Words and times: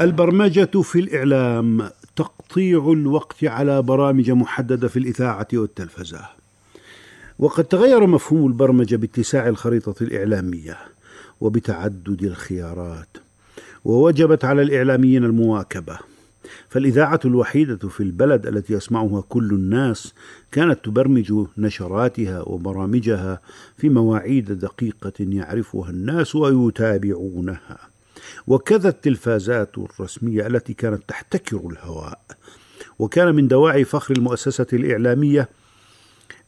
البرمجة 0.00 0.82
في 0.82 0.98
الإعلام 0.98 1.90
تقطيع 2.16 2.92
الوقت 2.92 3.44
على 3.44 3.82
برامج 3.82 4.30
محددة 4.30 4.88
في 4.88 4.98
الإذاعة 4.98 5.48
والتلفزة. 5.52 6.20
وقد 7.38 7.64
تغير 7.64 8.06
مفهوم 8.06 8.46
البرمجة 8.46 8.96
باتساع 8.96 9.48
الخريطة 9.48 9.94
الإعلامية 10.00 10.76
وبتعدد 11.40 12.22
الخيارات 12.22 13.08
ووجبت 13.84 14.44
على 14.44 14.62
الإعلاميين 14.62 15.24
المواكبة. 15.24 15.98
فالإذاعة 16.68 17.20
الوحيدة 17.24 17.88
في 17.88 18.02
البلد 18.02 18.46
التي 18.46 18.72
يسمعها 18.72 19.24
كل 19.28 19.50
الناس 19.50 20.14
كانت 20.52 20.84
تبرمج 20.84 21.32
نشراتها 21.58 22.42
وبرامجها 22.42 23.40
في 23.76 23.88
مواعيد 23.88 24.52
دقيقة 24.52 25.12
يعرفها 25.18 25.90
الناس 25.90 26.34
ويتابعونها. 26.34 27.87
وكذا 28.46 28.88
التلفازات 28.88 29.78
الرسمية 29.78 30.46
التي 30.46 30.74
كانت 30.74 31.02
تحتكر 31.08 31.60
الهواء 31.70 32.20
وكان 32.98 33.34
من 33.34 33.48
دواعي 33.48 33.84
فخر 33.84 34.14
المؤسسة 34.14 34.66
الإعلامية 34.72 35.48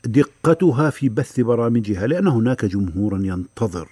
دقتها 0.05 0.91
في 0.91 1.09
بث 1.09 1.41
برامجها 1.41 2.07
لأن 2.07 2.27
هناك 2.27 2.65
جمهورا 2.65 3.19
ينتظر. 3.23 3.89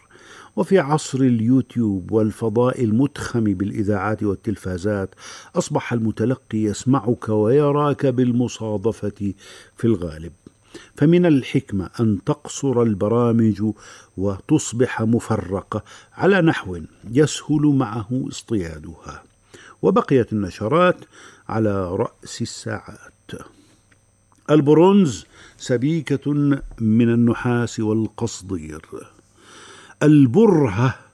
وفي 0.56 0.78
عصر 0.78 1.19
اليوتيوب 1.19 2.12
والفضاء 2.12 2.84
المتخم 2.84 3.45
بالإذاعات 3.45 4.23
والتلفازات 4.23 5.14
أصبح 5.56 5.92
المتلقي 5.92 6.58
يسمعك 6.58 7.28
ويراك 7.28 8.06
بالمصادفة 8.06 9.33
في 9.77 9.84
الغالب. 9.84 10.33
فمن 10.97 11.27
الحكمة 11.27 11.91
أن 12.00 12.19
تقصر 12.27 12.83
البرامج 12.83 13.62
وتصبح 14.16 15.02
مفرقة 15.02 15.84
على 16.14 16.41
نحو 16.41 16.80
يسهل 17.11 17.62
معه 17.66 18.24
اصطيادها. 18.28 19.22
وبقيت 19.83 20.33
النشرات 20.33 20.96
على 21.48 21.96
رأس 21.96 22.42
الساعات. 22.42 23.30
البرونز 24.50 25.27
سبيكة 25.58 26.33
من 26.80 27.08
النحاس 27.14 27.80
والقصدير. 27.80 28.83
البرهة 30.02 31.08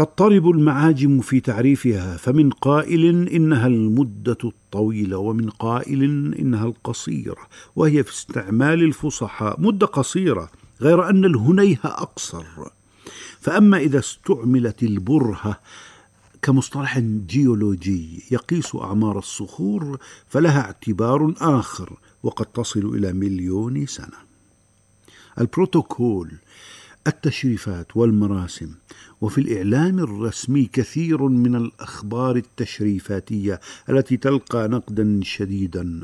تضطرب 0.00 0.50
المعاجم 0.50 1.20
في 1.20 1.40
تعريفها 1.40 2.16
فمن 2.16 2.50
قائل 2.50 3.28
إنها 3.28 3.66
المدة 3.66 4.38
الطويلة 4.44 5.18
ومن 5.18 5.50
قائل 5.50 6.02
إنها 6.34 6.64
القصيرة 6.64 7.48
وهي 7.76 8.04
في 8.04 8.12
استعمال 8.12 8.82
الفصحاء 8.82 9.60
مدة 9.60 9.86
قصيرة 9.86 10.50
غير 10.80 11.10
أن 11.10 11.24
الهنيه 11.24 11.80
أقصر. 11.84 12.44
فأما 13.40 13.78
إذا 13.78 13.98
استعملت 13.98 14.82
البرهة 14.82 15.60
كمصطلح 16.42 16.98
جيولوجي 16.98 18.24
يقيس 18.30 18.76
أعمار 18.76 19.18
الصخور 19.18 19.98
فلها 20.28 20.60
اعتبار 20.60 21.34
آخر 21.40 21.92
وقد 22.22 22.46
تصل 22.46 22.94
إلى 22.94 23.12
مليون 23.12 23.86
سنة. 23.86 24.18
البروتوكول 25.40 26.30
التشريفات 27.06 27.96
والمراسم 27.96 28.74
وفي 29.20 29.40
الإعلام 29.40 29.98
الرسمي 29.98 30.64
كثير 30.72 31.22
من 31.22 31.56
الأخبار 31.56 32.36
التشريفاتية 32.36 33.60
التي 33.88 34.16
تلقى 34.16 34.68
نقدا 34.68 35.20
شديدا. 35.22 36.00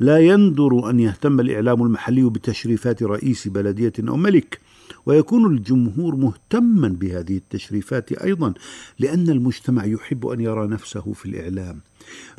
لا 0.00 0.18
يندر 0.18 0.90
أن 0.90 1.00
يهتم 1.00 1.40
الإعلام 1.40 1.82
المحلي 1.82 2.30
بتشريفات 2.30 3.02
رئيس 3.02 3.48
بلدية 3.48 3.92
أو 4.08 4.16
ملك 4.16 4.60
ويكون 5.06 5.54
الجمهور 5.54 6.16
مهتما 6.16 6.88
بهذه 6.88 7.36
التشريفات 7.36 8.12
أيضا 8.12 8.54
لأن 8.98 9.28
المجتمع 9.28 9.84
يحب 9.84 10.26
أن 10.26 10.40
يرى 10.40 10.66
نفسه 10.66 11.12
في 11.12 11.26
الإعلام. 11.26 11.80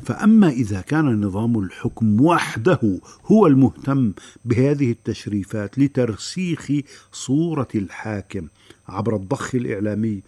فأما 0.04 0.50
إذا 0.50 0.82
كان 0.82 1.22
نظام 1.22 1.60
الحكم 1.60 2.22
وحده 2.22 3.00
هو 3.26 3.48
المهتم 3.48 4.14
بهذه 4.46 4.92
التشريفات 4.92 5.80
لترسيخ 5.80 6.72
صورة 7.12 7.68
الحاكم 7.76 8.48
عبر 8.88 9.16
الضخ 9.16 9.56
الإعلامي 9.56 10.22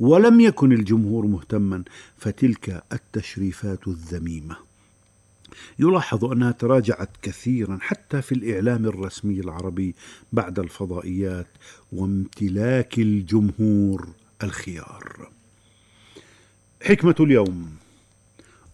ولم 0.00 0.40
يكن 0.40 0.72
الجمهور 0.72 1.26
مهتما 1.26 1.84
فتلك 2.16 2.84
التشريفات 2.92 3.88
الذميمة. 3.88 4.56
يلاحظ 5.78 6.24
أنها 6.24 6.50
تراجعت 6.50 7.10
كثيرا 7.22 7.78
حتى 7.80 8.22
في 8.22 8.32
الإعلام 8.32 8.86
الرسمي 8.86 9.40
العربي 9.40 9.94
بعد 10.32 10.58
الفضائيات 10.58 11.46
وامتلاك 11.92 12.98
الجمهور 12.98 14.08
الخيار. 14.42 15.28
حكمة 16.82 17.14
اليوم. 17.20 17.83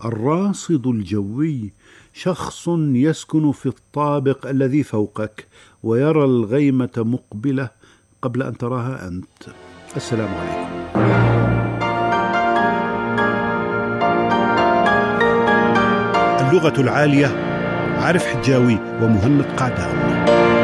الراصد 0.04 0.86
الجوي 0.86 1.72
شخص 2.14 2.68
يسكن 2.78 3.52
في 3.52 3.66
الطابق 3.66 4.46
الذي 4.46 4.82
فوقك 4.82 5.46
ويرى 5.82 6.24
الغيمه 6.24 6.90
مقبله 6.96 7.70
قبل 8.22 8.42
ان 8.42 8.58
تراها 8.58 9.08
انت. 9.08 9.54
السلام 9.96 10.28
عليكم. 10.34 10.70
اللغة 16.48 16.80
العالية 16.80 17.26
عارف 17.98 18.26
حجاوي 18.26 18.78
ومهند 19.02 19.42
قعدان 19.42 20.59